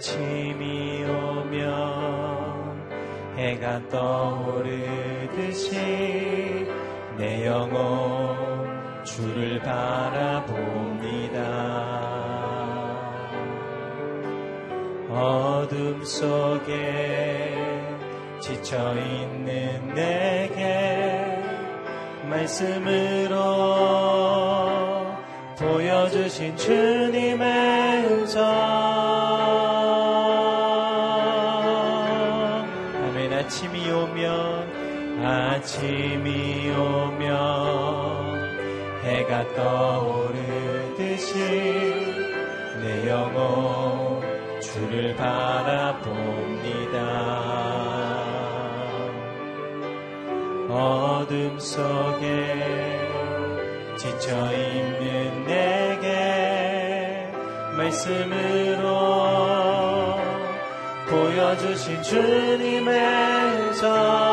[0.00, 2.88] 아침이 오면
[3.36, 5.76] 해가 떠오르듯이
[7.18, 11.36] 내 영혼 주를 바라봅니다.
[15.10, 17.54] 어둠 속에
[18.40, 21.44] 지쳐 있는 내게
[22.24, 23.36] 말씀으로
[25.58, 27.19] 보여주신 주님
[35.60, 37.20] 아침이 오면
[39.02, 41.34] 해가 떠오르듯이
[42.80, 44.22] 내 영혼
[44.62, 46.08] 주를 바라봅니다.
[50.70, 52.98] 어둠 속에
[53.98, 57.28] 지쳐 있는 내게
[57.76, 58.88] 말씀으로
[61.06, 64.29] 보여주신 주님의 성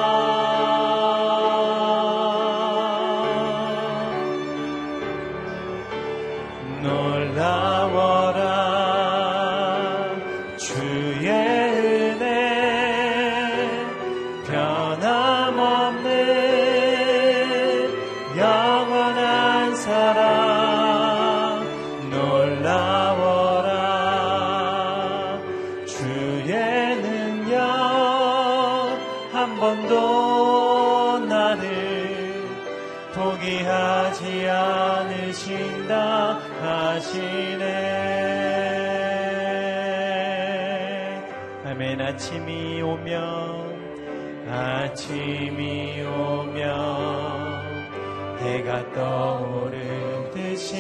[48.57, 50.75] 오면 해가 떠오르듯이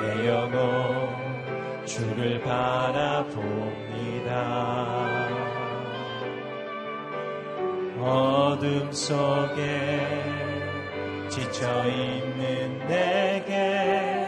[0.00, 3.34] 내 영혼 주를 바라봅니다.
[8.00, 10.00] 어둠 속에
[11.28, 14.26] 지쳐 있는 내게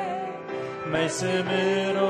[0.87, 2.01] 말씀으로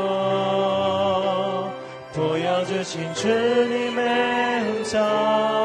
[2.15, 5.56] 보여주신 주님의 음성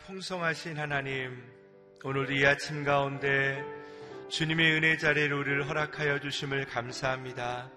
[0.00, 1.42] 풍성하신 하나님,
[2.04, 3.62] 오늘 이 아침 가운데
[4.28, 7.70] 주님의 은혜 자리를 우리를 허락하여 주심을 감사합니다.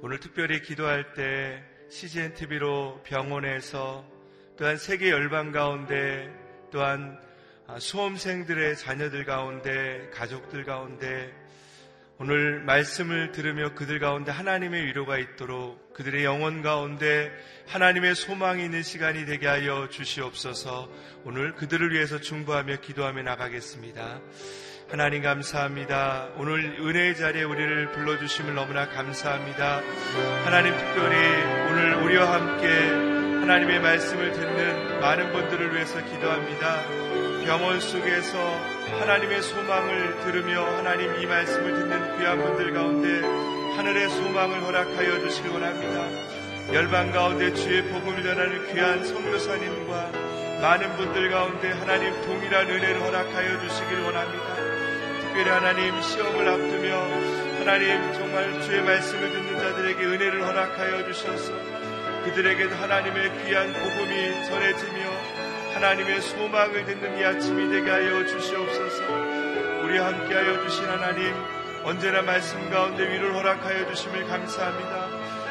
[0.00, 4.04] 오늘 특별히 기도할 때 CGN TV로 병원에서
[4.56, 6.30] 또한 세계 열방 가운데
[6.70, 7.18] 또한
[7.66, 11.32] 아, 수험생들의 자녀들 가운데 가족들 가운데
[12.22, 17.32] 오늘 말씀을 들으며 그들 가운데 하나님의 위로가 있도록 그들의 영혼 가운데
[17.66, 20.88] 하나님의 소망이 있는 시간이 되게 하여 주시옵소서
[21.24, 24.20] 오늘 그들을 위해서 중보하며 기도하며 나가겠습니다.
[24.88, 26.28] 하나님 감사합니다.
[26.36, 29.80] 오늘 은혜의 자리에 우리를 불러주심을 너무나 감사합니다.
[30.44, 31.16] 하나님 특별히
[31.72, 32.68] 오늘 우리와 함께
[33.40, 37.31] 하나님의 말씀을 듣는 많은 분들을 위해서 기도합니다.
[37.44, 38.38] 병원 속에서
[39.00, 43.20] 하나님의 소망을 들으며 하나님 이 말씀을 듣는 귀한 분들 가운데
[43.76, 46.72] 하늘의 소망을 허락하여 주시길 원합니다.
[46.72, 50.10] 열방 가운데 주의 복음을 전하는 귀한 선교사님과
[50.62, 54.54] 많은 분들 가운데 하나님 동일한 은혜를 허락하여 주시길 원합니다.
[55.20, 61.52] 특별히 하나님 시험을 앞두며 하나님 정말 주의 말씀을 듣는 자들에게 은혜를 허락하여 주셔서
[62.24, 65.21] 그들에게도 하나님의 귀한 복음이 전해지며
[65.82, 69.02] 하나님의 소망을 듣는 이 아침이 되게 하여 주시옵소서.
[69.82, 71.34] 우리와 함께 하여 주신 하나님
[71.82, 75.08] 언제나 말씀 가운데 위를 허락하여 주심을 감사합니다.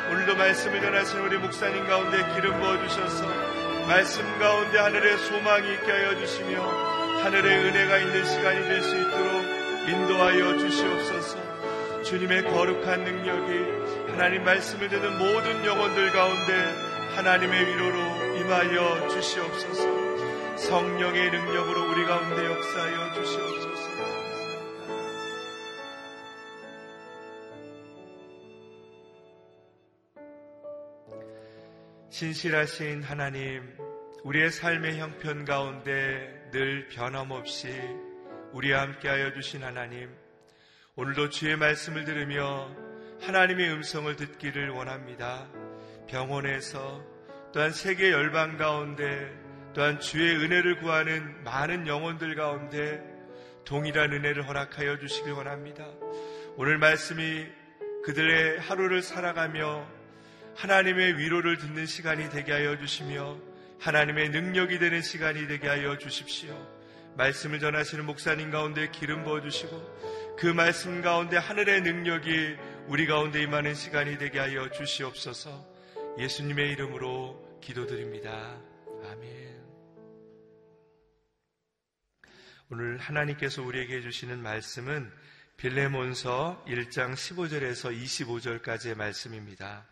[0.09, 3.27] 오늘도 말씀을 전하신 우리 목사님 가운데 기름 부어 주셔서
[3.89, 6.61] 말씀 가운데 하늘의 소망이 있게 하여 주시며
[7.23, 12.03] 하늘의 은혜가 있는 시간이 될 수 있도록 인도하여 주시옵소서.
[12.03, 20.00] 주님의 거룩한 능력이 하나님 말씀을 듣는 모든 영혼들 가운데 하나님의 위로로 임하여 주시옵소서
[20.67, 23.81] 성령의 능력으로 우리 가운데 역사하여 주시옵소서
[32.09, 33.75] 신실하신 하나님,
[34.23, 37.69] 우리의 삶의 형편 가운데 늘 변함없이
[38.53, 40.15] 우리와 함께하여 주신 하나님,
[40.95, 42.69] 오늘도 주의 말씀을 들으며
[43.21, 45.47] 하나님의 음성을 듣기를 원합니다.
[46.07, 47.03] 병원에서
[47.51, 49.40] 또한 세계 열방 가운데
[49.73, 53.01] 또한 주의 은혜를 구하는 많은 영혼들 가운데
[53.63, 55.87] 동일한 은혜를 허락하여 주시길 원합니다.
[56.57, 57.45] 오늘 말씀이
[58.03, 59.87] 그들의 하루를 살아가며
[60.55, 63.37] 하나님의 위로를 듣는 시간이 되게 하여 주시며
[63.79, 66.55] 하나님의 능력이 되는 시간이 되게 하여 주십시오.
[67.15, 72.55] 말씀을 전하시는 목사님 가운데 기름 부어 주시고 그 말씀 가운데 하늘의 능력이
[72.87, 75.65] 우리 가운데 임하는 시간이 되게 하여 주시옵소서.
[76.17, 78.57] 예수님의 이름으로 기도드립니다.
[79.09, 79.60] 아멘.
[82.73, 85.11] 오늘 하나님께서 우리에게 해주시는 말씀은
[85.57, 87.93] 빌레몬서 1장 15절에서
[88.63, 89.85] 25절까지의 말씀입니다.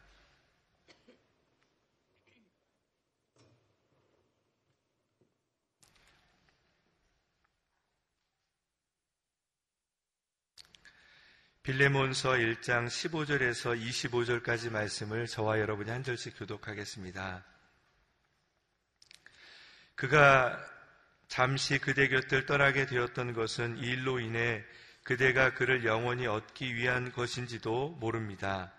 [11.62, 17.44] 빌레몬서 1장 15절에서 25절까지 말씀을 저와 여러분이 한 절씩 교독하겠습니다.
[19.96, 20.79] 그가
[21.30, 24.66] 잠시 그대 곁을 떠나게 되었던 것은 이 일로 인해
[25.04, 28.74] 그대가 그를 영원히 얻기 위한 것인지도 모릅니다.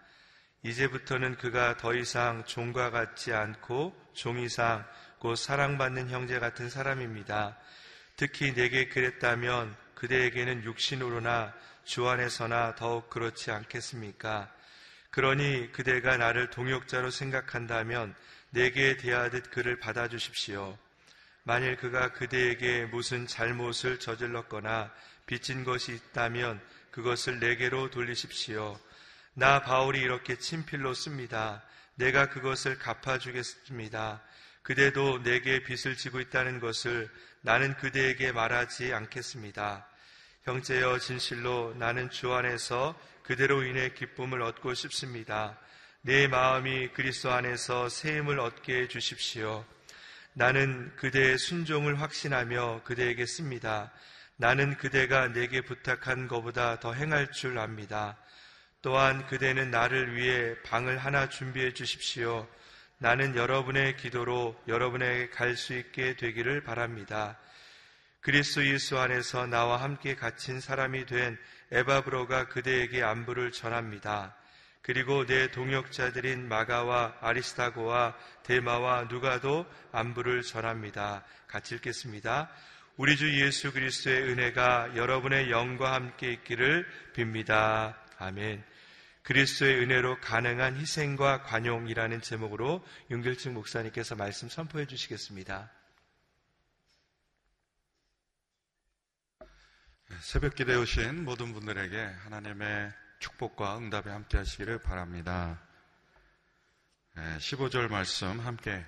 [0.64, 4.84] 이제부터는 그가 더 이상 종과 같지 않고 종 이상
[5.20, 7.56] 곧 사랑받는 형제 같은 사람입니다.
[8.16, 11.54] 특히 내게 그랬다면 그대에게는 육신으로나
[11.84, 14.52] 주 안에서나 더욱 그렇지 않겠습니까?
[15.10, 18.12] 그러니 그대가 나를 동역자로 생각한다면
[18.50, 20.76] 내게 대하듯 그를 받아주십시오.
[21.44, 24.92] 만일 그가 그대에게 무슨 잘못을 저질렀거나
[25.26, 28.78] 빚진 것이 있다면 그것을 내게로 돌리십시오.
[29.34, 31.62] 나 바울이 이렇게 친필로 씁니다.
[31.94, 34.22] 내가 그것을 갚아주겠습니다.
[34.62, 37.08] 그대도 내게 빚을 지고 있다는 것을
[37.42, 39.86] 나는 그대에게 말하지 않겠습니다.
[40.44, 45.58] 형제여 진실로 나는 주 안에서 그대로 인해 기쁨을 얻고 싶습니다.
[46.02, 49.64] 내 마음이 그리스도 안에서 새 힘을 얻게 해 주십시오.
[50.32, 53.90] 나는 그대의 순종을 확신하며 그대에게 씁니다.
[54.36, 58.16] 나는 그대가 내게 부탁한 것보다 더 행할 줄 압니다.
[58.82, 62.48] 또한 그대는 나를 위해 방을 하나 준비해 주십시오.
[62.98, 67.38] 나는 여러분의 기도로 여러분에게 갈 수 있게 되기를 바랍니다.
[68.20, 71.38] 그리스도 예수 안에서 나와 함께 갇힌 사람이 된
[71.72, 74.34] 에바브로가 그대에게 안부를 전합니다.
[74.82, 81.24] 그리고 내 동역자들인 마가와 아리스타고와 데마와 누가도 안부를 전합니다.
[81.46, 82.50] 같이 읽겠습니다.
[82.96, 87.96] 우리 주 예수 그리스도의 은혜가 여러분의 영과 함께 있기를 빕니다.
[88.18, 88.64] 아멘.
[89.22, 95.70] 그리스도의 은혜로 가능한 희생과 관용이라는 제목으로 윤길증 목사님께서 말씀 선포해 주시겠습니다.
[100.20, 105.60] 새벽 기대 오신 모든 분들에게 하나님의 축복과 응답에 함께 하시기를 바랍니다.
[107.14, 108.84] 15절 말씀 함께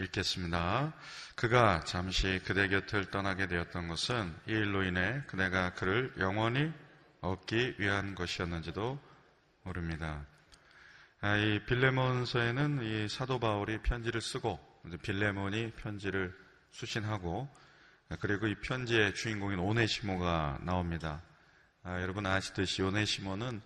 [0.00, 0.94] 읽겠습니다.
[1.36, 6.72] 그가 잠시 그대 곁을 떠나게 되었던 것은 이 일로 인해 그대가 그를 영원히
[7.20, 8.98] 얻기 위한 것이었는지도
[9.62, 10.26] 모릅니다.
[11.20, 14.58] 아, 이 빌레몬서에는 이 사도 바울이 편지를 쓰고
[15.02, 16.34] 빌레몬이 편지를
[16.70, 17.48] 수신하고
[18.20, 21.22] 그리고 이 편지의 주인공인 오네시모가 나옵니다.
[21.86, 23.60] 아, 여러분 아시듯이 오네시모는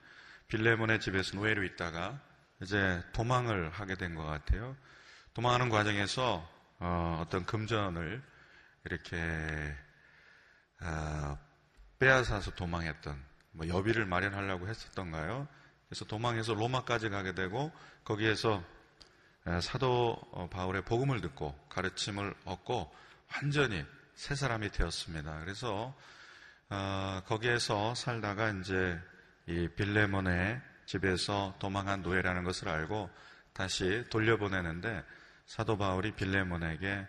[0.49, 2.21] 빌레몬의 집에서 노예로 있다가
[2.61, 4.77] 이제 도망을 하게 된 것 같아요.
[5.35, 6.49] 도망하는 과정에서
[6.81, 8.21] 어, 떤 금전을
[8.87, 9.17] 이렇게
[10.83, 11.39] 어,
[12.01, 15.47] 빼앗아서 도망했던 뭐 여비를 마련하려고 했었던가요?
[15.89, 17.71] 그래서 도망해서 로마까지 가게 되고
[18.03, 18.65] 거기에서
[19.63, 22.93] 사도 어, 바울의 복음을 듣고 가르침을 얻고
[23.37, 23.85] 완전히
[24.17, 25.39] 새 사람이 되었습니다.
[25.39, 25.95] 그래서
[26.71, 29.01] 어, 거기에서 살다가 이제
[29.47, 33.09] 이 빌레몬의 집에서 도망한 노예라는 것을 알고
[33.55, 35.03] 다시 돌려보내는데
[35.47, 37.07] 사도 바울이 빌레몬에게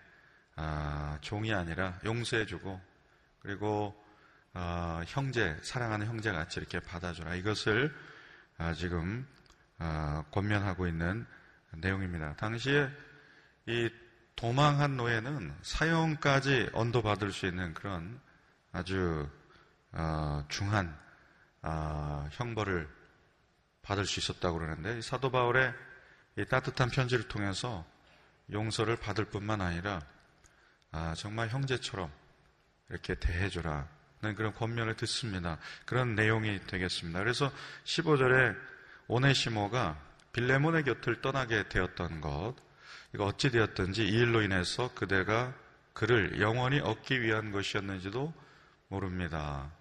[0.55, 2.79] 아, 종이 아니라 용서해주고
[3.39, 4.01] 그리고
[4.53, 7.93] 어, 형제 사랑하는 형제 같이 이렇게 받아주라 이것을
[8.57, 9.27] 아, 지금
[9.77, 11.25] 아, 권면하고 있는
[11.75, 12.35] 내용입니다.
[12.37, 12.89] 당시에
[13.67, 13.89] 이
[14.35, 18.19] 도망한 노예는 사형까지 언도받을 수 있는 그런
[18.71, 19.29] 아주
[19.91, 20.97] 어, 중한
[21.61, 22.89] 아, 형벌을
[23.81, 25.73] 받을 수 있었다고 그러는데 사도 바울의
[26.49, 27.85] 따뜻한 편지를 통해서
[28.51, 30.01] 용서를 받을 뿐만 아니라
[31.15, 32.11] 정말 형제처럼
[32.89, 33.87] 이렇게 대해줘라
[34.21, 35.57] 그런 권면을 듣습니다.
[35.85, 37.19] 그런 내용이 되겠습니다.
[37.19, 37.51] 그래서
[37.85, 38.55] 15절에
[39.07, 39.97] 오네시모가
[40.33, 42.55] 빌레몬의 곁을 떠나게 되었던 것,
[43.13, 45.53] 이거 어찌 되었든지 이 일로 인해서 그대가
[45.93, 48.33] 그를 영원히 얻기 위한 것이었는지도
[48.87, 49.71] 모릅니다.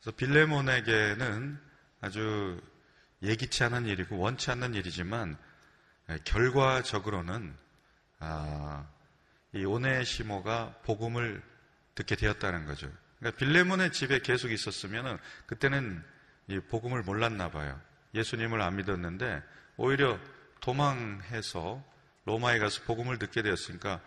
[0.00, 1.58] 그래서 빌레몬에게는
[2.00, 2.60] 아주
[3.22, 5.36] 예기치 않은 일이고 원치 않는 일이지만
[6.24, 7.54] 결과적으로는
[8.20, 8.86] 아,
[9.54, 11.42] 이 오네시모가 복음을
[11.94, 12.90] 듣게 되었다는 거죠.
[13.18, 16.02] 그러니까 빌레몬의 집에 계속 있었으면 그때는
[16.46, 17.80] 이 복음을 몰랐나 봐요.
[18.14, 19.42] 예수님을 안 믿었는데
[19.76, 20.18] 오히려
[20.60, 21.84] 도망해서
[22.24, 24.00] 로마에 가서 복음을 듣게 되었으니까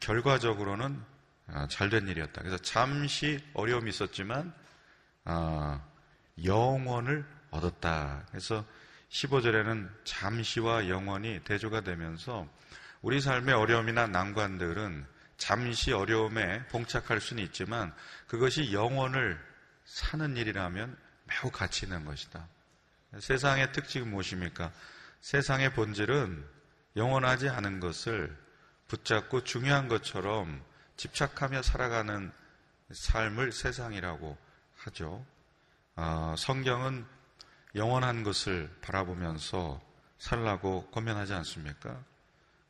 [0.00, 1.02] 결과적으로는
[1.48, 2.40] 아, 잘된 일이었다.
[2.40, 4.54] 그래서 잠시 어려움이 있었지만
[5.24, 5.82] 아,
[6.44, 8.24] 영원을 얻었다.
[8.30, 8.64] 그래서
[9.10, 12.48] 15절에는 잠시와 영원이 대조가 되면서
[13.02, 17.92] 우리 삶의 어려움이나 난관들은 잠시 어려움에 봉착할 수는 있지만
[18.26, 19.38] 그것이 영원을
[19.84, 22.46] 사는 일이라면 매우 가치 있는 것이다.
[23.18, 24.72] 세상의 특징은 무엇입니까?
[25.20, 26.46] 세상의 본질은
[26.96, 28.36] 영원하지 않은 것을
[28.88, 30.62] 붙잡고 중요한 것처럼
[30.96, 32.32] 집착하며 살아가는
[32.92, 34.38] 삶을 세상이라고
[34.84, 35.24] 하죠.
[35.96, 37.04] 어, 성경은
[37.74, 39.80] 영원한 것을 바라보면서
[40.18, 42.02] 살라고 권면하지 않습니까?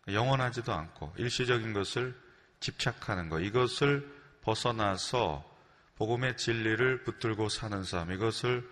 [0.09, 2.19] 영원하지도 않고 일시적인 것을
[2.61, 4.09] 집착하는 것, 이것을
[4.43, 5.49] 벗어나서
[5.97, 8.69] 복음의 진리를 붙들고 사는 삶, 이것을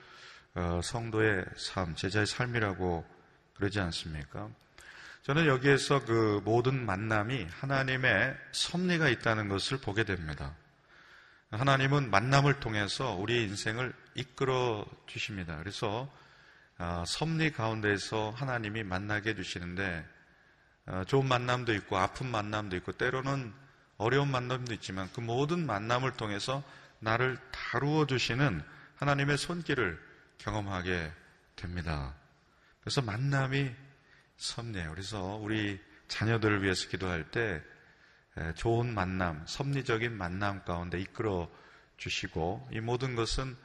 [0.54, 3.06] 어, 성도의 삶, 제자의 삶이라고
[3.54, 4.48] 그러지 않습니까?
[5.22, 10.56] 저는 여기에서 그 모든 만남이 하나님의 섭리가 있다는 것을 보게 됩니다.
[11.50, 15.58] 하나님은 만남을 통해서 우리의 인생을 이끌어 주십니다.
[15.58, 16.08] 그래서
[16.78, 20.06] 어, 섭리 가운데서 하나님이 만나게 해주시는데
[20.86, 23.52] 어, 좋은 만남도 있고 아픈 만남도 있고 때로는
[23.96, 26.62] 어려운 만남도 있지만 그 모든 만남을 통해서
[27.00, 28.62] 나를 다루어 주시는
[28.96, 30.00] 하나님의 손길을
[30.38, 31.12] 경험하게
[31.56, 32.14] 됩니다.
[32.80, 33.70] 그래서 만남이
[34.36, 34.90] 섭리예요.
[34.90, 37.62] 그래서 우리 자녀들을 위해서 기도할 때
[38.56, 41.50] 좋은 만남, 섭리적인 만남 가운데 이끌어
[41.96, 43.56] 주시고 이 모든 것은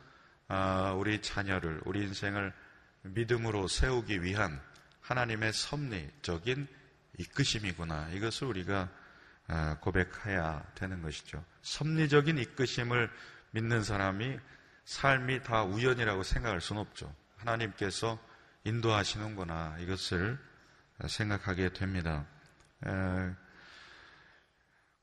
[0.47, 2.53] 아, 우리 자녀를, 우리 인생을
[3.01, 4.61] 믿음으로 세우기 위한
[5.01, 6.67] 하나님의 섭리적인
[7.17, 8.09] 이끄심이구나.
[8.09, 8.89] 이것을 우리가
[9.47, 11.43] 아, 고백해야 되는 것이죠.
[11.61, 13.09] 섭리적인 이끄심을
[13.51, 14.39] 믿는 사람이
[14.85, 17.13] 삶이 다 우연이라고 생각할 수는 없죠.
[17.37, 18.19] 하나님께서
[18.63, 20.37] 인도하시는구나 이것을
[21.07, 22.25] 생각하게 됩니다.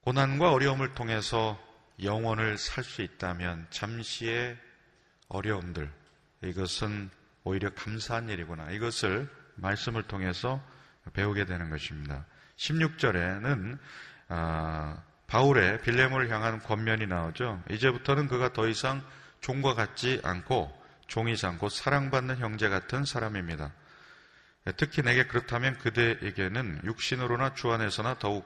[0.02, 1.60] 고난과 어려움을 통해서
[2.02, 4.58] 영혼을 살 수 있다면 잠시의
[5.28, 5.92] 어려움들,
[6.42, 7.08] 이것은
[7.44, 8.72] 오히려 감사한 일이구나.
[8.72, 10.60] 이것을 말씀을 통해서
[11.12, 12.26] 배우게 되는 것입니다.
[12.56, 13.78] 16절에는
[14.28, 17.62] 아, 바울의 빌레몬을 향한 권면이 나오죠.
[17.70, 19.02] 이제부터는 그가 더 이상
[19.40, 23.72] 종과 같지 않고 종이지 않고 사랑받는 형제 같은 사람입니다.
[24.76, 28.44] 특히 내게 그렇다면 그대에게는 육신으로나 주 안에서나 더욱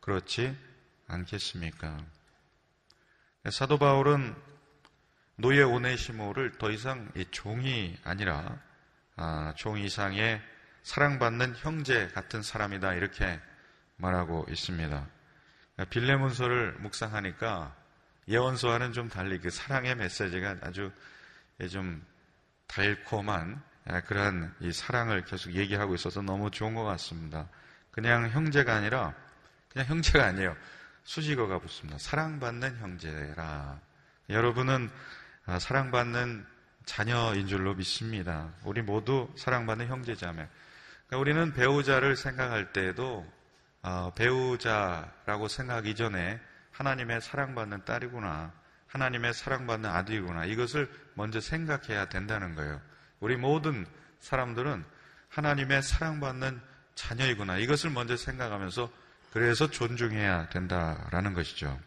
[0.00, 0.56] 그렇지
[1.08, 1.98] 않겠습니까?
[3.50, 4.34] 사도 바울은
[5.36, 8.58] 노예 오네시모를 더 이상 종이 아니라
[9.16, 10.40] 아, 종 이상의
[10.82, 13.40] 사랑받는 형제 같은 사람이다 이렇게
[13.96, 15.06] 말하고 있습니다.
[15.90, 17.74] 빌레문서를 묵상하니까
[18.28, 20.92] 예언서와는 좀 달리 그 사랑의 메시지가 아주
[21.70, 22.04] 좀
[22.66, 23.62] 달콤한
[24.06, 27.48] 그러한 이 사랑을 계속 얘기하고 있어서 너무 좋은 것 같습니다.
[27.90, 29.14] 그냥 형제가 아니라
[29.70, 30.56] 그냥 형제가 아니에요.
[31.04, 31.98] 수식어가 붙습니다.
[31.98, 33.80] 사랑받는 형제라.
[34.30, 34.90] 여러분은
[35.46, 36.46] 아, 사랑받는
[36.84, 38.52] 자녀인 줄로 믿습니다.
[38.64, 40.48] 우리 모두 사랑받는 형제자매.
[41.06, 43.30] 그러니까 우리는 배우자를 생각할 때에도
[43.82, 46.40] 어, 배우자라고 생각 이전에
[46.70, 48.52] 하나님의 사랑받는 딸이구나.
[48.86, 50.44] 하나님의 사랑받는 아들이구나.
[50.44, 52.80] 이것을 먼저 생각해야 된다는 거예요.
[53.20, 53.86] 우리 모든
[54.20, 54.84] 사람들은
[55.28, 56.60] 하나님의 사랑받는
[56.94, 57.58] 자녀이구나.
[57.58, 58.90] 이것을 먼저 생각하면서
[59.32, 61.80] 그래서 존중해야 된다라는 것이죠.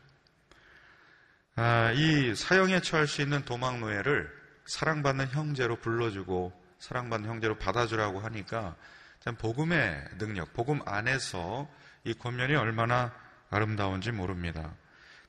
[1.55, 4.29] 아, 이 사형에 처할 수 있는 도망노예를
[4.65, 8.75] 사랑받는 형제로 불러주고 사랑받는 형제로 받아주라고 하니까
[9.19, 11.69] 참 복음의 능력, 복음 안에서
[12.03, 13.13] 이 권면이 얼마나
[13.49, 14.73] 아름다운지 모릅니다.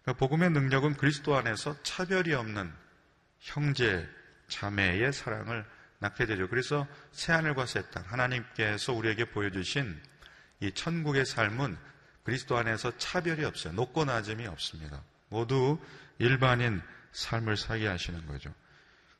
[0.02, 2.72] 그러니까 복음의 능력은 그리스도 안에서 차별이 없는
[3.40, 4.08] 형제,
[4.48, 5.66] 자매의 사랑을
[5.98, 6.48] 낳게 되죠.
[6.48, 10.00] 그래서 새하늘과 새 땅, 하나님께서 우리에게 보여주신
[10.60, 11.76] 이 천국의 삶은
[12.26, 13.72] 그리스도 안에서 차별이 없어요.
[13.74, 15.00] 높고 낮음이 없습니다.
[15.28, 15.78] 모두
[16.18, 18.52] 일반인 삶을 살게 하시는 거죠.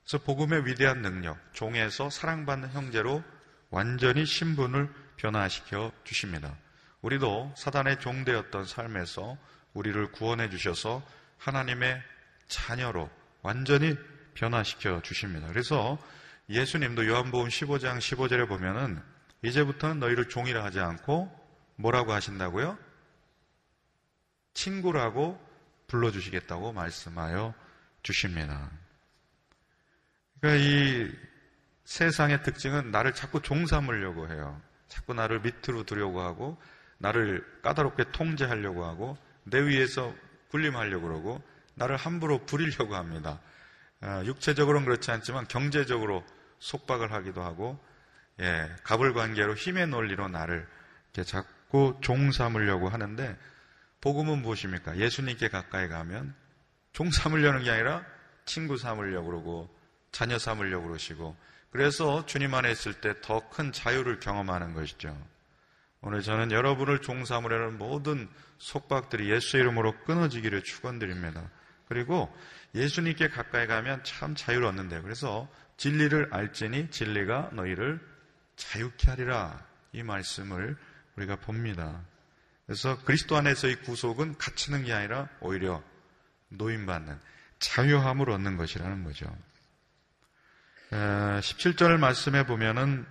[0.03, 3.23] 그래서 복음의 위대한 능력, 종에서 사랑받는 형제로
[3.71, 6.57] 완전히 신분을 변화시켜 주십니다.
[7.01, 9.39] 우리도 사단의 종되었던 삶에서
[9.73, 11.01] 우리를 구원해 주셔서
[11.39, 12.03] 하나님의
[12.49, 13.09] 자녀로
[13.43, 13.97] 완전히
[14.35, 15.47] 변화시켜 주십니다.
[15.47, 15.97] 그래서
[16.49, 19.01] 예수님도 요한복음 15장 15절에 보면은
[19.43, 21.31] 이제부터는 너희를 종이라 하지 않고
[21.77, 22.79] 뭐라고 하신다고요?
[24.57, 25.39] 친구라고
[25.87, 27.55] 불러주시겠다고 말씀하여
[28.03, 28.71] 주십니다.
[30.41, 31.13] 그러니까 이
[31.85, 34.61] 세상의 특징은 나를 자꾸 종 삼으려고 해요.
[34.89, 36.61] 자꾸 나를 밑으로 두려고 하고
[36.99, 40.15] 나를 까다롭게 통제하려고 하고 내 위에서
[40.49, 41.43] 군림하려고 그러고
[41.75, 43.41] 나를 함부로 부리려고 합니다.
[44.01, 46.25] 아, 육체적으로는 그렇지 않지만 경제적으로
[46.59, 47.79] 속박을 하기도 하고
[48.41, 50.67] 예, 갑을 관계로 힘의 논리로 나를
[51.25, 53.37] 자꾸 종 삼으려고 하는데
[54.07, 54.99] 복음은 무엇입니까?
[54.99, 56.33] 예수님께 가까이 가면
[56.93, 58.05] 종 삼으려는 게 아니라
[58.45, 59.77] 친구 삼으려고 그러고
[60.13, 61.37] 자녀 삼으려고 그러시고
[61.73, 65.21] 그래서 주님 안에 있을 때 더 큰 자유를 경험하는 것이죠.
[66.03, 71.51] 오늘 저는 여러분을 종 삼으려는 모든 속박들이 예수 이름으로 끊어지기를 축원드립니다.
[71.89, 72.33] 그리고
[72.77, 75.03] 예수님께 가까이 가면 참 자유를 얻는데요.
[75.03, 77.99] 그래서 진리를 알지니 진리가 너희를
[78.55, 80.77] 자유케 하리라 이 말씀을
[81.17, 82.05] 우리가 봅니다.
[82.67, 85.83] 그래서 그리스도 안에서의 구속은 갇히는 게 아니라 오히려
[86.49, 87.19] 노임받는
[87.59, 89.27] 자유함을 얻는 것이라는 거죠.
[90.91, 93.07] 17절 말씀해 보면은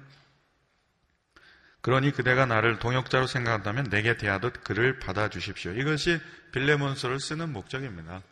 [1.81, 5.73] 그러니 그대가 나를 동역자로 생각한다면 내게 대하듯 그를 받아주십시오.
[5.73, 6.19] 이것이
[6.51, 8.23] 빌레몬서를 쓰는 목적입니다.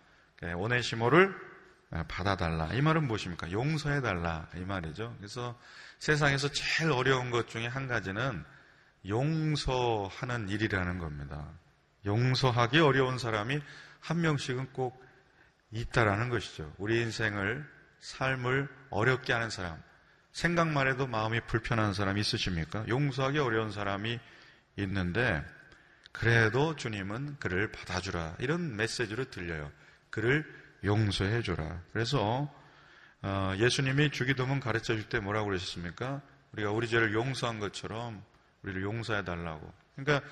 [0.56, 1.36] 오네시모를
[2.08, 2.74] 받아달라.
[2.74, 3.52] 이 말은 무엇입니까?
[3.52, 4.50] 용서해달라.
[4.56, 5.16] 이 말이죠.
[5.18, 5.60] 그래서
[6.00, 8.44] 세상에서 제일 어려운 것 중에 한 가지는
[9.08, 11.50] 용서하는 일이라는 겁니다.
[12.06, 13.62] 용서하기 어려운 사람이
[14.00, 15.04] 한 명씩은 꼭
[15.72, 16.74] 있다라는 것이죠.
[16.78, 17.66] 우리 인생을,
[18.00, 19.82] 삶을 어렵게 하는 사람,
[20.32, 22.86] 생각만 해도 마음이 불편한 사람 있으십니까?
[22.88, 24.20] 용서하기 어려운 사람이
[24.78, 25.44] 있는데,
[26.12, 28.36] 그래도 주님은 그를 받아주라.
[28.40, 29.72] 이런 메시지를 들려요.
[30.10, 30.46] 그를
[30.84, 31.82] 용서해주라.
[31.92, 32.54] 그래서,
[33.22, 36.22] 어, 예수님이 주기도문 가르쳐 줄 때 뭐라고 그러셨습니까?
[36.52, 38.24] 우리가 우리 죄를 용서한 것처럼
[38.64, 39.72] 우리를 용서해 달라고.
[39.96, 40.28] 그러니까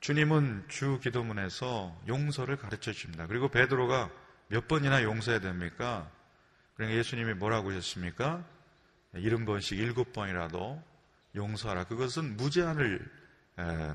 [0.00, 3.26] 주님은 주 기도문에서 용서를 가르쳐 주십니다.
[3.26, 4.10] 그리고 베드로가
[4.48, 6.10] 몇 번이나 용서해야 됩니까?
[6.74, 8.44] 그러니까 예수님이 뭐라고 하셨습니까?
[9.14, 10.82] 일흔 번씩 일곱 번이라도
[11.34, 11.84] 용서하라.
[11.84, 13.06] 그것은 무제한을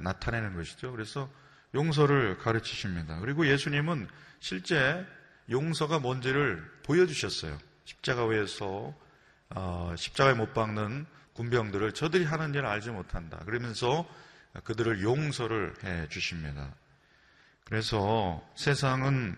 [0.02, 0.92] 나타내는 것이죠.
[0.92, 1.30] 그래서
[1.74, 3.20] 용서를 가르치십니다.
[3.20, 4.08] 그리고 예수님은
[4.40, 5.06] 실제
[5.50, 7.58] 용서가 뭔지를 보여주셨어요.
[7.86, 8.94] 십자가 위에서
[9.50, 13.38] 어, 십자가에 못 박는 군병들을 저들이 하는 일을 알지 못한다.
[13.46, 14.08] 그러면서
[14.64, 16.74] 그들을 용서를 해 주십니다.
[17.66, 19.36] 그래서 세상은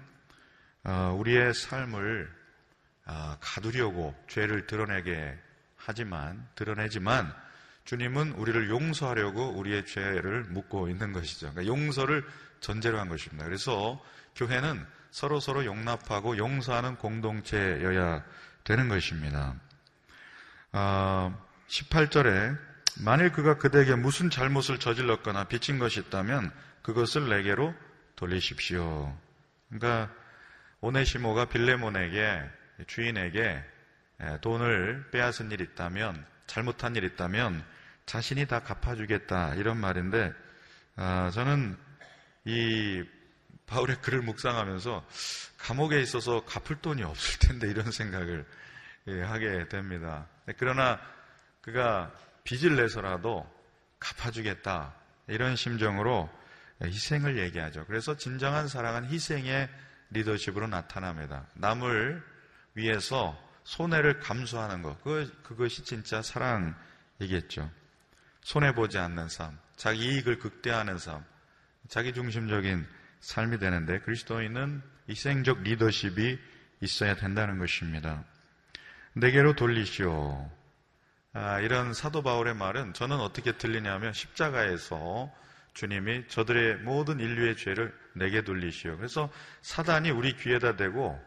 [0.83, 2.31] 어, 우리의 삶을
[3.05, 5.38] 아, 가두려고 죄를 드러내게
[5.75, 7.33] 하지만 드러내지만
[7.86, 11.51] 주님은 우리를 용서하려고 우리의 죄를 묻고 있는 것이죠.
[11.51, 12.25] 그러니까 용서를
[12.60, 13.45] 전제로 한 것입니다.
[13.45, 14.03] 그래서
[14.36, 18.23] 교회는 서로 서로 용납하고 용서하는 공동체여야
[18.65, 19.55] 되는 것입니다.
[20.73, 21.33] 아,
[21.67, 22.58] 18절에
[22.99, 26.51] 만일 그가 그대에게 무슨 잘못을 저질렀거나 빚진 것이 있다면
[26.82, 27.75] 그것을 내게로
[28.15, 29.15] 돌리십시오.
[29.69, 30.13] 그러니까
[30.82, 32.41] 오네시모가 빌레몬에게
[32.88, 33.63] 주인에게
[34.41, 37.63] 돈을 빼앗은 일 있다면 잘못한 일 있다면
[38.06, 40.34] 자신이 다 갚아주겠다 이런 말인데
[40.95, 41.77] 아, 저는
[42.45, 43.03] 이
[43.67, 45.06] 바울의 글을 묵상하면서
[45.58, 48.45] 감옥에 있어서 갚을 돈이 없을 텐데 이런 생각을
[49.10, 50.27] 예, 하게 됩니다.
[50.58, 50.99] 그러나
[51.62, 52.12] 그가
[52.43, 53.46] 빚을 내서라도
[54.00, 54.96] 갚아주겠다
[55.28, 56.30] 이런 심정으로
[56.84, 57.86] 희생을 얘기하죠.
[57.86, 59.70] 그래서 진정한 사랑은 희생의
[60.12, 61.46] 리더십으로 나타납니다.
[61.56, 62.24] 남을
[62.76, 65.02] 위해서 손해를 감수하는 것,
[65.43, 67.70] 그것이 진짜 사랑이겠죠.
[68.41, 71.26] 손해보지 않는 삶, 자기 이익을 극대화하는 삶,
[71.89, 72.88] 자기 중심적인
[73.20, 76.39] 삶이 되는데 그리스도인은 희생적 리더십이
[76.82, 78.24] 있어야 된다는 것입니다.
[79.13, 80.50] 내게로 돌리시오.
[81.39, 85.32] 아, 이런 사도 바울의 말은 저는 어떻게 들리냐면 십자가에서
[85.76, 88.97] 주님이 저들의 모든 인류의 죄를 내게 돌리시오.
[88.97, 89.30] 그래서
[89.62, 91.23] 사단이 우리 귀에다 대고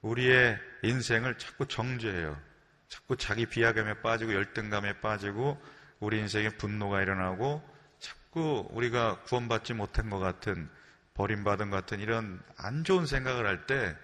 [0.00, 2.40] 우리의 인생을 자꾸 정죄해요.
[2.88, 5.60] 자꾸 자기 비하감에 빠지고 열등감에 빠지고
[5.98, 7.62] 우리 인생에 분노가 일어나고
[7.98, 10.70] 자꾸 우리가 구원받지 못한 것 같은
[11.12, 13.94] 버림받은 것 같은 이런 안 좋은 생각을 할 때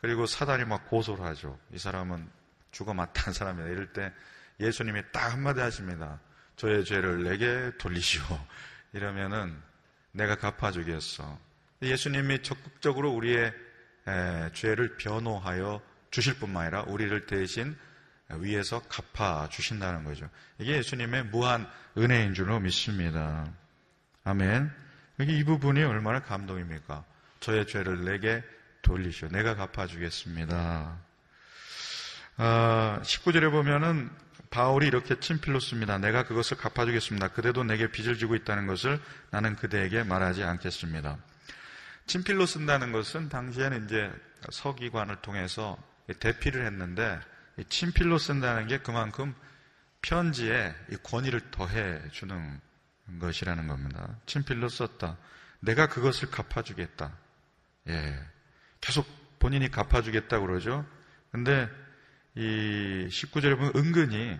[0.00, 1.56] 그리고 사단이 막 고소를 하죠.
[1.72, 2.28] 이 사람은
[2.72, 3.68] 죽어 마땅한 사람이다.
[3.68, 4.12] 이럴 때
[4.60, 6.20] 예수님이 딱 한마디 하십니다.
[6.56, 8.22] 저의 죄를 내게 돌리시오.
[8.92, 9.60] 이러면은
[10.12, 11.38] 내가 갚아주겠어.
[11.82, 13.52] 예수님이 적극적으로 우리의
[14.54, 17.76] 죄를 변호하여 주실 뿐만 아니라 우리를 대신
[18.30, 20.28] 위에서 갚아 주신다는 거죠.
[20.58, 23.52] 이게 예수님의 무한 은혜인 줄로 믿습니다.
[24.24, 24.72] 아멘.
[25.20, 27.04] 이 부분이 얼마나 감동입니까?
[27.40, 28.42] 저의 죄를 내게
[28.82, 29.28] 돌리시오.
[29.28, 30.98] 내가 갚아주겠습니다.
[32.38, 34.10] 아, 19절에 보면은
[34.56, 35.98] 바울이 이렇게 친필로 씁니다.
[35.98, 37.28] 내가 그것을 갚아주겠습니다.
[37.28, 38.98] 그대도 내게 빚을 지고 있다는 것을
[39.30, 41.18] 나는 그대에게 말하지 않겠습니다.
[42.06, 44.10] 친필로 쓴다는 것은 당시에는 이제
[44.50, 45.76] 서기관을 통해서
[46.20, 47.20] 대피를 했는데
[47.68, 49.34] 친필로 쓴다는 게 그만큼
[50.00, 52.58] 편지에 권위를 더해 주는
[53.20, 54.16] 것이라는 겁니다.
[54.24, 55.18] 친필로 썼다.
[55.60, 57.12] 내가 그것을 갚아주겠다.
[57.88, 58.18] 예.
[58.80, 59.06] 계속
[59.38, 60.86] 본인이 갚아주겠다 그러죠.
[61.30, 61.68] 근데
[62.36, 64.38] 이 19절에 보면 은근히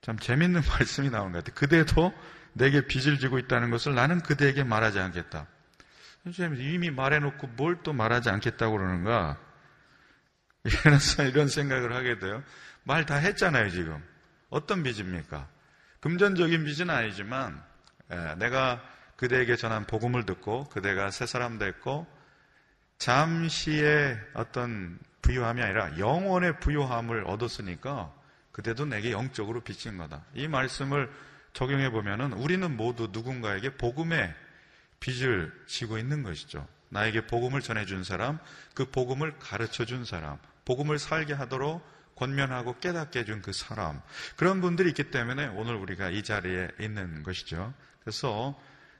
[0.00, 1.54] 참 재밌는 말씀이 나오는 것 같아요.
[1.54, 2.12] 그대도
[2.54, 5.46] 내게 빚을 지고 있다는 것을 나는 그대에게 말하지 않겠다.
[6.58, 9.38] 이미 말해놓고 뭘 또 말하지 않겠다고 그러는가?
[11.28, 12.42] 이런 생각을 하게 돼요.
[12.84, 14.02] 말 다 했잖아요, 지금.
[14.50, 15.48] 어떤 빚입니까?
[16.00, 17.62] 금전적인 빚은 아니지만,
[18.38, 18.82] 내가
[19.16, 22.06] 그대에게 전한 복음을 듣고, 그대가 새 사람 됐고,
[22.98, 28.12] 잠시의 어떤 부유함이 아니라 영원의 부유함을 얻었으니까,
[28.52, 30.24] 그대도 내게 영적으로 빚진 거다.
[30.34, 31.10] 이 말씀을
[31.54, 34.34] 적용해 보면은 우리는 모두 누군가에게 복음의
[35.00, 36.66] 빚을 지고 있는 것이죠.
[36.90, 38.38] 나에게 복음을 전해준 사람,
[38.74, 41.82] 그 복음을 가르쳐 준 사람, 복음을 살게 하도록
[42.14, 44.00] 권면하고 깨닫게 해준 그 사람.
[44.36, 47.72] 그런 분들이 있기 때문에 오늘 우리가 이 자리에 있는 것이죠.
[48.00, 48.58] 그래서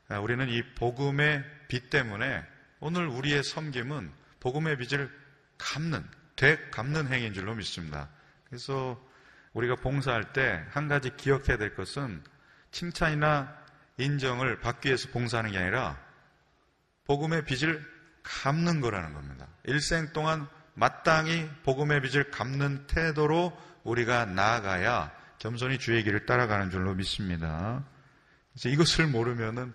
[0.08, 2.44] 아, 우리는 이 복음의 빚 때문에
[2.80, 5.21] 오늘 우리의 섬김은 복음의 빚을
[5.62, 6.05] 갚는,
[6.37, 8.09] 되갚는 행위인 줄로 믿습니다.
[8.44, 9.01] 그래서
[9.53, 12.22] 우리가 봉사할 때 한 가지 기억해야 될 것은
[12.72, 13.55] 칭찬이나
[13.98, 15.98] 인정을 받기 위해서 봉사하는 게 아니라
[17.05, 17.85] 복음의 빚을
[18.22, 19.46] 갚는 거라는 겁니다.
[19.64, 27.85] 일생 동안 마땅히 복음의 빚을 갚는 태도로 우리가 나아가야 겸손히 주의 길을 따라가는 줄로 믿습니다.
[28.53, 29.72] 그래서 이것을 모르면은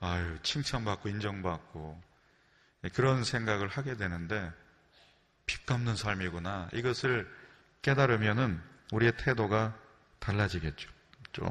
[0.00, 2.00] 아유 칭찬받고 인정받고
[2.94, 4.52] 그런 생각을 하게 되는데
[5.48, 7.28] 빚 갚는 삶이구나 이것을
[7.82, 9.76] 깨달으면은 우리의 태도가
[10.20, 10.88] 달라지겠죠.
[11.32, 11.48] 좀.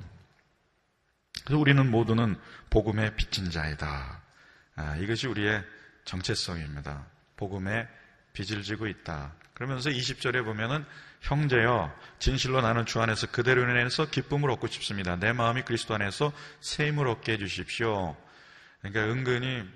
[1.44, 4.22] 그래서 우리는 모두는 복음의 빚진 자이다.
[4.76, 5.64] 아, 이것이 우리의
[6.06, 7.06] 정체성입니다.
[7.36, 7.88] 복음의
[8.34, 9.34] 빚을 지고 있다.
[9.54, 10.86] 그러면서 20절에 보면은
[11.22, 15.16] 형제여 진실로 나는 주 안에서 그대로 인해서 기쁨을 얻고 싶습니다.
[15.16, 18.16] 내 마음이 그리스도 안에서 새 힘을 얻게 해 주십시오.
[18.82, 19.68] 그러니까 은근히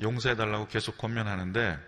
[0.00, 1.78] 용서해 달라고 계속 권면하는데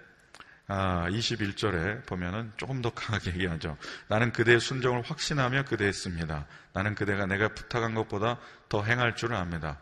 [0.73, 3.77] 아, 21절에 보면은 조금 더 강하게 얘기하죠.
[4.07, 6.47] 나는 그대의 순종을 확신하며 그대했습니다.
[6.75, 9.81] 나는 그대가 내가 부탁한 것보다 더 행할 줄을 압니다.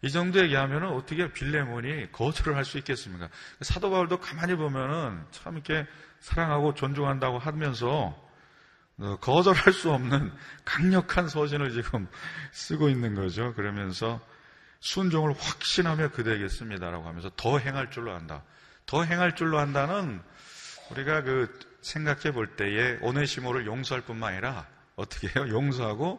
[0.00, 3.28] 이 정도 얘기하면은 어떻게 빌레몬이 거절을 할 수 있겠습니까?
[3.60, 5.86] 사도 바울도 가만히 보면은 참 이렇게
[6.20, 8.16] 사랑하고 존중한다고 하면서
[8.96, 10.32] 어, 거절할 수 없는
[10.64, 12.08] 강력한 서신을 지금
[12.52, 13.52] 쓰고 있는 거죠.
[13.52, 14.18] 그러면서
[14.80, 18.42] 순종을 확신하며 그대겠습니다라고 하면서 더 행할 줄로 한다.
[18.90, 20.20] 더 행할 줄로 한다는
[20.90, 25.48] 우리가 그 생각해 볼 때에 오네시모를 용서할 뿐만 아니라 어떻게 해요?
[25.48, 26.18] 용서하고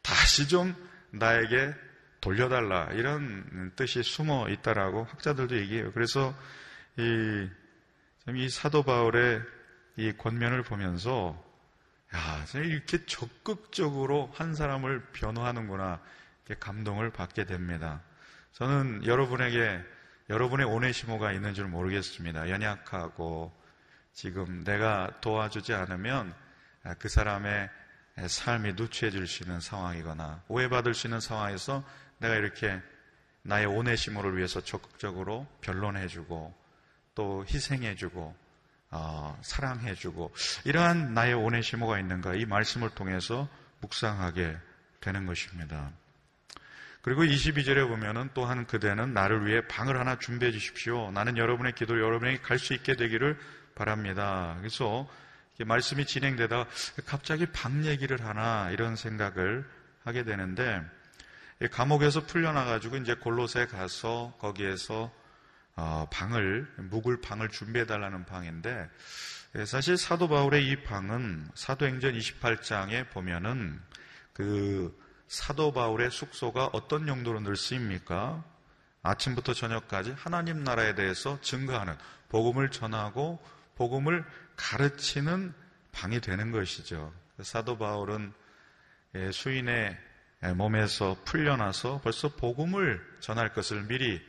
[0.00, 0.74] 다시 좀
[1.10, 1.74] 나에게
[2.22, 5.92] 돌려달라 이런 뜻이 숨어 있다라고 학자들도 얘기해요.
[5.92, 6.34] 그래서
[6.96, 7.50] 이,
[8.34, 9.42] 이 사도 바울의
[9.98, 11.38] 이 권면을 보면서
[12.14, 16.00] 야, 이렇게 적극적으로 한 사람을 변호하는구나
[16.46, 18.00] 이렇게 감동을 받게 됩니다.
[18.54, 19.84] 저는 여러분에게
[20.30, 22.50] 여러분의 오네시모가 있는 줄 모르겠습니다.
[22.50, 23.52] 연약하고
[24.12, 26.32] 지금 내가 도와주지 않으면
[27.00, 27.68] 그 사람의
[28.28, 31.84] 삶이 누추해질 수 있는 상황이거나 오해받을 수 있는 상황에서
[32.18, 32.80] 내가 이렇게
[33.42, 36.54] 나의 오네시모를 위해서 적극적으로 변론해주고
[37.16, 38.36] 또 희생해주고
[38.92, 40.32] 어, 사랑해주고
[40.64, 43.48] 이러한 나의 오네시모가 있는가 이 말씀을 통해서
[43.80, 44.56] 묵상하게
[45.00, 45.90] 되는 것입니다.
[47.02, 51.10] 그리고 22절에 보면은 또한 그대는 나를 위해 방을 하나 준비해 주십시오.
[51.10, 53.38] 나는 여러분의 기도를 여러분에게 갈 수 있게 되기를
[53.74, 54.56] 바랍니다.
[54.58, 55.08] 그래서
[55.58, 56.66] 말씀이 진행되다
[57.06, 59.64] 갑자기 방 얘기를 하나 이런 생각을
[60.04, 60.82] 하게 되는데
[61.70, 65.10] 감옥에서 풀려나가지고 이제 골로새 가서 거기에서
[65.76, 68.90] 어, 방을 묵을 방을 준비해 달라는 방인데
[69.66, 73.80] 사실 사도 바울의 이 방은 사도행전 28장에 보면은
[74.34, 74.96] 그
[75.30, 78.42] 사도 바울의 숙소가 어떤 용도로 늘 쓰입니까?
[79.04, 81.94] 아침부터 저녁까지 하나님 나라에 대해서 증거하는
[82.30, 83.40] 복음을 전하고
[83.76, 84.24] 복음을
[84.56, 85.54] 가르치는
[85.92, 87.14] 방이 되는 것이죠.
[87.42, 88.32] 사도 바울은
[89.14, 89.96] 예, 수인의
[90.56, 94.20] 몸에서 풀려나서 벌써 복음을 전할 것을 미리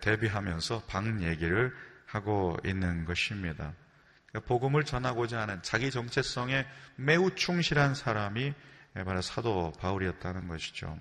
[0.00, 1.72] 대비하면서 방 얘기를
[2.06, 3.72] 하고 있는 것입니다.
[4.26, 8.52] 그러니까 복음을 전하고자 하는 자기 정체성에 매우 충실한 사람이
[8.94, 10.98] 바로 사도 바울이었다는 것이죠.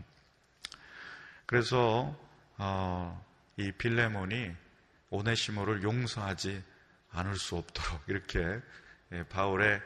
[1.46, 2.16] 그래서
[2.58, 3.26] 어,
[3.58, 4.52] 이 빌레몬이
[5.10, 6.64] 오네시모를 용서하지
[7.12, 8.62] 않을 수 없도록 이렇게
[9.30, 9.82] 바울의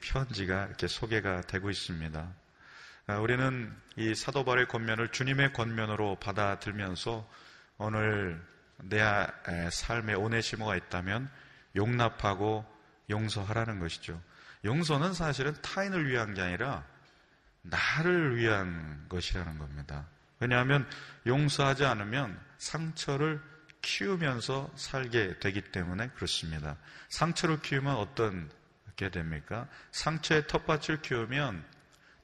[0.00, 2.32] 편지가 이렇게 소개가 되고 있습니다.
[3.06, 7.28] 아, 우리는 이 사도 바울의 권면을 주님의 권면으로 받아들면서
[7.76, 8.40] 오늘
[8.78, 9.00] 내
[9.70, 11.28] 삶에 오네시모가 있다면
[11.76, 12.64] 용납하고
[13.10, 14.20] 용서하라는 것이죠.
[14.64, 16.84] 용서는 사실은 타인을 위한 게 아니라
[17.64, 20.06] 나를 위한 것이라는 겁니다.
[20.40, 20.88] 왜냐하면
[21.26, 23.40] 용서하지 않으면 상처를
[23.80, 26.76] 키우면서 살게 되기 때문에 그렇습니다.
[27.08, 28.50] 상처를 키우면 어떤
[28.96, 29.68] 게 됩니까?
[29.92, 31.64] 상처의 텃밭을 키우면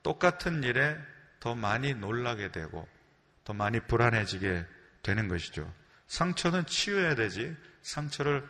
[0.02, 0.96] 똑같은 일에
[1.40, 2.86] 더 많이 놀라게 되고
[3.44, 4.66] 더 많이 불안해지게
[5.02, 5.72] 되는 것이죠.
[6.06, 8.46] 상처는 치유해야 되지 상처를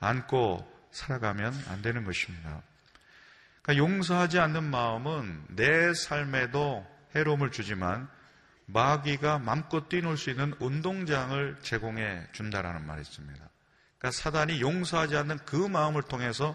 [0.00, 2.62] 안고 살아가면 안 되는 것입니다.
[3.64, 8.08] 그러니까 용서하지 않는 마음은 내 삶에도 해로움을 주지만
[8.66, 13.48] 마귀가 맘껏 뛰놀 수 있는 운동장을 제공해 준다라는 말이 있습니다.
[13.98, 16.54] 그러니까 사단이 용서하지 않는 그 마음을 통해서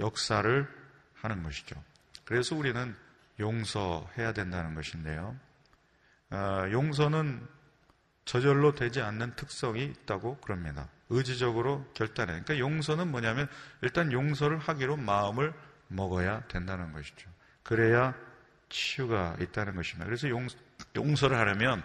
[0.00, 0.68] 역사를
[1.14, 1.76] 하는 것이죠.
[2.24, 2.94] 그래서 우리는
[3.38, 5.36] 용서해야 된다는 것인데요.
[6.30, 7.46] 어, 용서는
[8.24, 10.88] 저절로 되지 않는 특성이 있다고 그럽니다.
[11.08, 12.42] 의지적으로 결단해.
[12.42, 13.48] 그러니까 용서는 뭐냐면
[13.82, 15.52] 일단 용서를 하기로 마음을
[15.92, 17.30] 먹어야 된다는 것이죠.
[17.62, 18.14] 그래야
[18.68, 20.06] 치유가 있다는 것입니다.
[20.06, 20.48] 그래서 용,
[20.96, 21.82] 용서를 하려면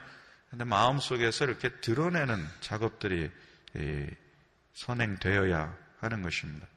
[0.50, 3.30] 근데 마음속에서 이렇게 드러내는 작업들이
[4.74, 6.67] 선행되어야 하는 것입니다.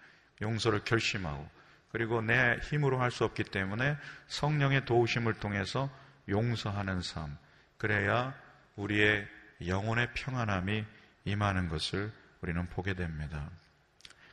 [0.43, 1.49] 용서를 결심하고
[1.93, 3.97] 그리고 내 힘으로 할 수 없기 때문에
[4.29, 5.91] 성령의 도우심을 통해서
[6.29, 7.37] 용서하는 삶
[7.79, 8.35] 그래야
[8.77, 9.27] 우리의
[9.67, 10.85] 영혼의 평안함이
[11.25, 13.51] 임하는 것을 우리는 보게 됩니다.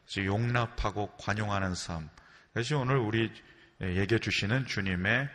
[0.06, 2.10] 그래서 용납하고 관용하는 삶.
[2.58, 3.32] 그것이 오늘 우리
[3.80, 5.30] 얘기해 주시는 주님의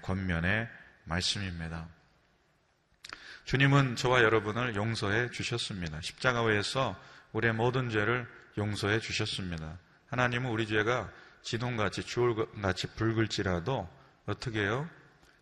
[0.00, 0.66] 권면의
[1.04, 1.86] 말씀입니다.
[3.44, 6.00] 주님은 저와 여러분을 용서해 주셨습니다.
[6.00, 6.98] 십자가에서
[7.32, 9.78] 우리의 모든 죄를 용서해 주셨습니다.
[10.06, 13.86] 하나님은 우리 죄가 지동같이 주얼같이 붉을지라도
[14.24, 14.88] 어떻게 해요?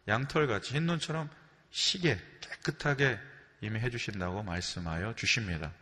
[0.09, 1.31] 양털같이 흰 눈처럼
[1.71, 3.17] 시게 깨끗하게
[3.61, 5.73] 이미 해주신다고 말씀하여 주십니다.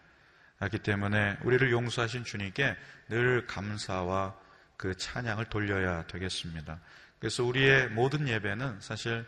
[0.58, 2.76] 그렇기 때문에 우리를 용서하신 주님께
[3.08, 4.38] 늘 감사와
[4.80, 6.80] 그 찬양을 돌려야 되겠습니다.
[7.18, 9.26] 그래서 우리의 모든 예배는 사실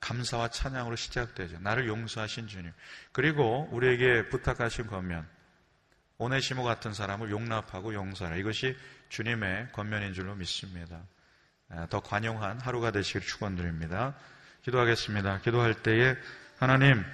[0.00, 1.58] 감사와 찬양으로 시작되죠.
[1.60, 2.72] 나를 용서하신 주님.
[3.12, 5.28] 그리고 우리에게 부탁하신 거면
[6.16, 8.36] 오네시모 같은 사람을 용납하고 용서하라.
[8.36, 8.74] 이것이
[9.10, 11.02] 주님의 권면인 줄로 믿습니다.
[11.68, 14.14] 아, 더 관용한 하루가 되시길 축원드립니다.
[14.64, 15.40] 기도하겠습니다.
[15.42, 16.16] 기도할 때에
[16.58, 17.04] 하나님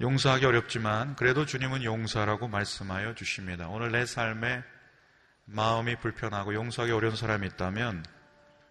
[0.00, 3.66] 용서하기 어렵지만 그래도 주님은 용서하라고 말씀하여 주십니다.
[3.68, 4.62] 오늘 내 삶에
[5.46, 8.04] 마음이 불편하고 용서하기 어려운 사람이 있다면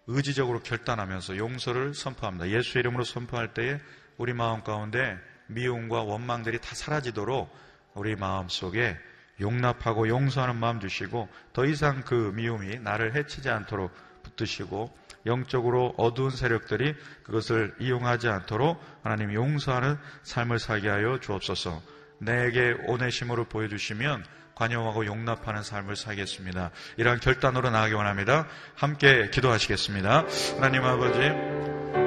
[0.08, 2.50] 의지적으로 결단하면서 용서를 선포합니다.
[2.50, 3.80] 예수의 이름으로 선포할 때에
[4.18, 7.50] 우리 마음 가운데 미움과 원망들이 다 사라지도록
[7.94, 8.98] 우리 마음 속에
[9.40, 13.92] 용납하고 용서하는 마음 주시고 더 이상 그 미움이 나를 해치지 않도록
[14.24, 21.82] 붙드시고 영적으로 어두운 세력들이 그것을 이용하지 않도록 하나님 용서하는 삶을 살게 하여 주옵소서.
[22.20, 24.24] 내게 오내심으로 보여주시면
[24.56, 26.72] 관용하고 용납하는 삶을 살겠습니다.
[26.98, 28.48] 이러한 결단으로 나가기 원합니다.
[28.76, 30.26] 함께 기도하시겠습니다.
[30.56, 31.20] 하나님 아버지,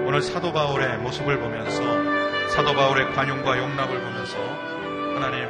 [0.06, 4.38] 오늘 사도 바울의 모습을 보면서 사도 바울의 관용과 용납을 보면서
[5.14, 5.48] 하나님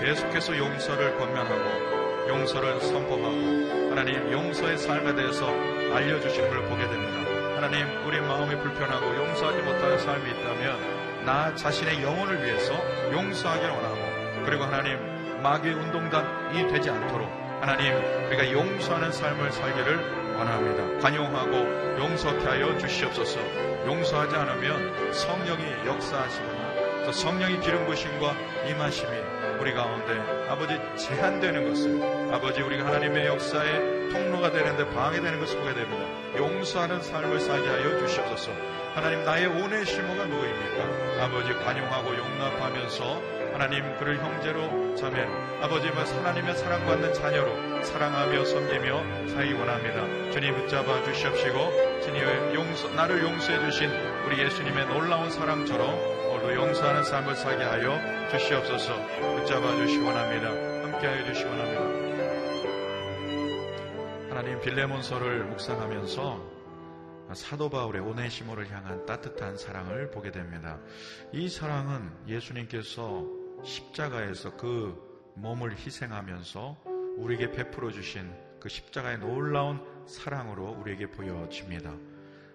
[0.00, 7.18] 계속해서 용서를 권면하고 용서를 선포하고 하나님 용서의 삶에 대해서 알려주시는 걸 보게 됩니다.
[7.56, 12.72] 하나님 우리 마음이 불편하고 용서하지 못하는 삶이 있다면 나 자신의 영혼을 위해서
[13.12, 17.28] 용서하기를 원하고 그리고 하나님 마귀의 운동단이 되지 않도록
[17.60, 17.94] 하나님
[18.26, 21.00] 우리가 용서하는 삶을 살기를 원합니다.
[21.00, 23.40] 관용하고 용서케 하여 주시옵소서.
[23.86, 28.34] 용서하지 않으면 성령이 역사하시거나 또 성령이 기름 부심과
[28.68, 29.10] 임하심이
[29.60, 30.12] 우리 가운데
[30.48, 36.04] 아버지 제한되는 것을 아버지 우리가 하나님의 역사의 통로가 되는데 방해되는 것을 보게 됩니다.
[36.36, 38.52] 용서하는 삶을 살게 하여 주시옵소서.
[38.94, 41.24] 하나님 나의 온의 실무가 누구입니까?
[41.24, 45.28] 아버지 관용하고 용납하면서 하나님 그를 형제로 자매로
[45.62, 50.30] 아버지와 하나님의 사랑받는 자녀로 사랑하며 섬기며 살기 원합니다.
[50.30, 53.90] 주님 붙잡아 주시옵시고 주님의 용서 나를 용서해 주신
[54.24, 57.98] 우리 예수님의 놀라운 사랑처럼 오늘도 용서하는 삶을 살게 하여
[58.30, 58.94] 주시옵소서
[59.40, 60.50] 붙잡아 주시 원합니다.
[60.50, 61.80] 함께하여 주시 원합니다.
[64.30, 66.58] 하나님 빌레몬서를 묵상하면서
[67.34, 70.78] 사도 바울의 오네시모를 향한 따뜻한 사랑을 보게 됩니다.
[71.32, 76.84] 이 사랑은 예수님께서 십자가에서 그 몸을 희생하면서
[77.16, 81.94] 우리에게 베풀어 주신 그 십자가의 놀라운 사랑으로 우리에게 보여집니다.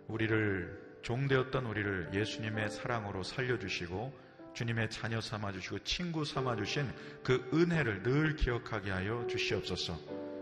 [0.08, 6.88] 우리를 종되었던 우리를 예수님의 사랑으로 살려주시고 주님의 자녀 삼아주시고 친구 삼아주신
[7.24, 9.98] 그 은혜를 늘 기억하게 하여 주시옵소서.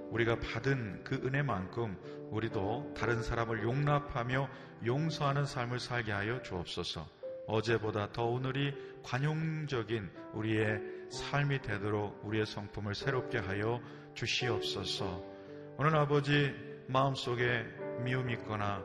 [0.09, 4.49] 우리가 받은 그 은혜만큼 우리도 다른 사람을 용납하며
[4.85, 7.20] 용서하는 삶을 살게 하여 주옵소서.
[7.51, 13.81] 어제보다 더 오늘이 관용적인 우리의 삶이 되도록 우리의 성품을 새롭게 하여
[14.13, 15.21] 주시옵소서.
[15.77, 16.53] 오늘 아버지
[16.87, 17.65] 마음속에
[18.03, 18.83] 미움이 있거나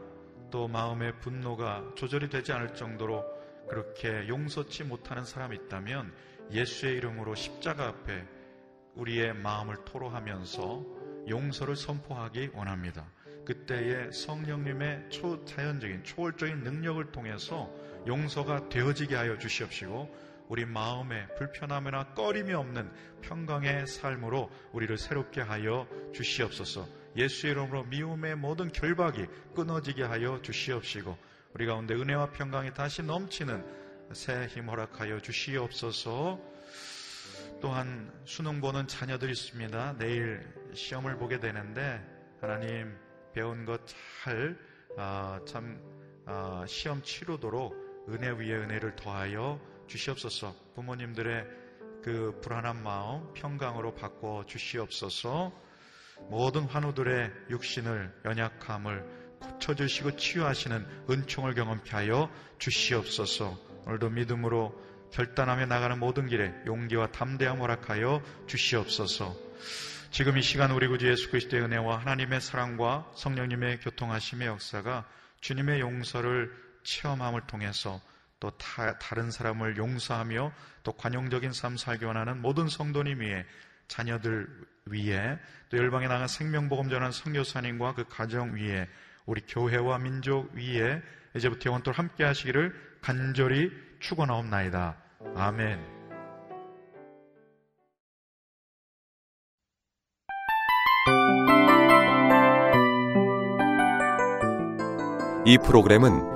[0.51, 3.25] 또 마음의 분노가 조절이 되지 않을 정도로
[3.69, 6.13] 그렇게 용서치 못하는 사람이 있다면
[6.51, 8.25] 예수의 이름으로 십자가 앞에
[8.95, 10.85] 우리의 마음을 토로하면서
[11.29, 13.07] 용서를 선포하기 원합니다.
[13.45, 17.71] 그때의 성령님의 초자연적인 초월적인 능력을 통해서
[18.07, 22.91] 용서가 되어지게 하여 주시옵시고 우리 마음에 불편함이나 꺼림이 없는
[23.23, 26.87] 평강의 삶으로 우리를 새롭게 하여 주시옵소서.
[27.17, 31.17] 예수의 이름으로 미움의 모든 결박이 끊어지게 하여 주시옵시고
[31.55, 33.65] 우리 가운데 은혜와 평강이 다시 넘치는
[34.13, 36.39] 새 힘 허락하여 주시옵소서.
[37.61, 39.97] 또한 수능 보는 자녀들이 있습니다.
[39.99, 42.01] 내일 시험을 보게 되는데
[42.41, 42.97] 하나님
[43.33, 44.57] 배운 것잘참
[44.97, 45.41] 어,
[46.27, 50.55] 어, 시험 치르도록 은혜 위에 은혜를 더하여 주시옵소서.
[50.75, 51.47] 부모님들의
[52.03, 55.53] 그 불안한 마음 평강으로 바꿔 주시옵소서.
[56.29, 59.05] 모든 환우들의 육신을 연약함을
[59.41, 63.59] 고쳐주시고 치유하시는 은총을 경험케 하여 주시옵소서.
[63.87, 64.75] 오늘도 믿음으로
[65.13, 69.37] 결단하며 나가는 모든 길에 용기와 담대함 허락하여 주시옵소서.
[70.11, 75.07] 지금 이 시간 우리 구주 예수 그리스도의 은혜와 하나님의 사랑과 성령님의 교통하심의 역사가
[75.41, 78.01] 주님의 용서를 체험함을 통해서
[78.39, 83.45] 또 다, 른 사람을 용서하며 또 관용적인 삶 살기 원하는 모든 성도님 위에
[83.89, 84.49] 자녀들
[84.87, 88.89] 위에 또 열방에 나간 생명보험 전환 성교사님과 그 가정 위에
[89.25, 91.03] 우리 교회와 민족 위에
[91.35, 93.71] 이제부터 영원토록 함께 하시기를 간절히
[94.01, 94.97] 축원하옵나이다.
[95.35, 95.97] 아멘.
[105.45, 106.36] 이 프로그램은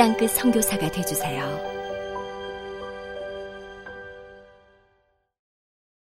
[0.00, 1.69] 땅끝 성교사가 되주세요